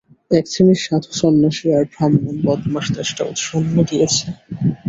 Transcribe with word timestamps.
এক 0.31 0.45
শ্রেণীর 0.51 0.79
সাধু 0.85 1.11
সন্ন্যাসী 1.19 1.67
আর 1.77 1.83
ব্রাহ্মণ 1.91 2.35
বদমাশ 2.45 2.85
দেশটা 2.97 3.23
উৎসন্ন 3.25 3.75
দিয়েছে। 3.89 4.25